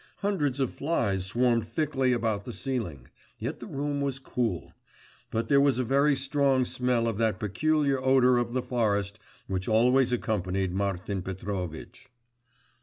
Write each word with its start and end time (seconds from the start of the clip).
Hundreds 0.21 0.59
of 0.59 0.71
flies 0.73 1.27
swarmed 1.27 1.63
thickly 1.63 2.11
about 2.11 2.43
the 2.43 2.51
ceiling; 2.51 3.07
yet 3.37 3.59
the 3.59 3.67
room 3.67 4.01
was 4.01 4.17
cool. 4.17 4.73
But 5.29 5.47
there 5.47 5.61
was 5.61 5.77
a 5.77 5.83
very 5.83 6.15
strong 6.15 6.65
smell 6.65 7.07
of 7.07 7.19
that 7.19 7.39
peculiar 7.39 8.01
odour 8.03 8.37
of 8.37 8.53
the 8.53 8.63
forest 8.63 9.19
which 9.45 9.67
always 9.67 10.11
accompanied 10.11 10.73
Martin 10.73 11.21
Petrovitch. 11.21 12.09